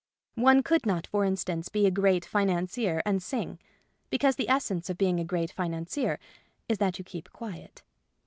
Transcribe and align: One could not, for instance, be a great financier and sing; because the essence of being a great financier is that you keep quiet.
One 0.41 0.63
could 0.63 0.87
not, 0.87 1.05
for 1.05 1.23
instance, 1.25 1.69
be 1.69 1.85
a 1.85 1.91
great 1.91 2.25
financier 2.25 3.03
and 3.05 3.21
sing; 3.21 3.59
because 4.09 4.35
the 4.35 4.49
essence 4.49 4.89
of 4.89 4.97
being 4.97 5.19
a 5.19 5.23
great 5.23 5.51
financier 5.51 6.17
is 6.67 6.79
that 6.79 6.97
you 6.97 7.03
keep 7.05 7.31
quiet. 7.31 7.83